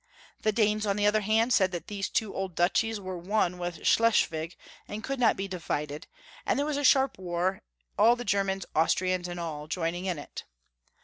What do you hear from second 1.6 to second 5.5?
that these two ducliies were one with Schleswig, and could not be